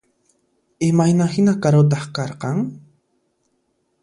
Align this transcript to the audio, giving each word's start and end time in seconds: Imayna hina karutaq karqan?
Imayna 0.89 1.27
hina 1.33 1.53
karutaq 1.61 2.03
karqan? 2.15 2.57